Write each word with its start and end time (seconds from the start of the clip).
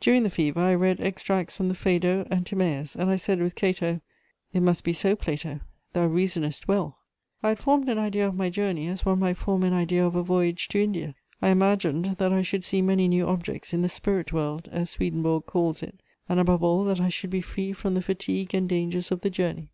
During 0.00 0.24
the 0.24 0.28
fever 0.30 0.58
I 0.58 0.74
read 0.74 0.98
extracts 0.98 1.56
from 1.56 1.68
the 1.68 1.74
Phædo 1.76 2.26
and 2.32 2.44
Timæus, 2.44 2.96
and 2.96 3.08
I 3.08 3.14
said 3.14 3.40
with 3.40 3.54
Cato: 3.54 4.00
"'It 4.52 4.58
must 4.58 4.82
be 4.82 4.92
so, 4.92 5.14
Plato; 5.14 5.60
thou 5.92 6.08
reason'st 6.08 6.66
well!' 6.66 6.98
"I 7.44 7.50
had 7.50 7.60
formed 7.60 7.88
an 7.88 7.96
idea 7.96 8.26
of 8.26 8.34
my 8.34 8.50
journey 8.50 8.88
as 8.88 9.06
one 9.06 9.20
might 9.20 9.36
form 9.36 9.62
an 9.62 9.72
idea 9.72 10.04
of 10.04 10.16
a 10.16 10.22
voyage 10.24 10.66
to 10.70 10.82
India. 10.82 11.14
I 11.40 11.50
imagined 11.50 12.06
that 12.18 12.32
I 12.32 12.42
should 12.42 12.64
see 12.64 12.82
many 12.82 13.06
new 13.06 13.28
objects 13.28 13.72
in 13.72 13.82
the 13.82 13.88
'spirit 13.88 14.32
world,' 14.32 14.68
as 14.72 14.90
Swedenborg 14.90 15.46
calls 15.46 15.80
it, 15.84 16.00
and 16.28 16.40
above 16.40 16.64
all 16.64 16.82
that 16.82 16.98
I 17.00 17.08
should 17.08 17.30
be 17.30 17.40
free 17.40 17.72
from 17.72 17.94
the 17.94 18.02
fatigue 18.02 18.54
and 18.56 18.68
dangers 18.68 19.12
of 19.12 19.20
the 19.20 19.30
journey." 19.30 19.68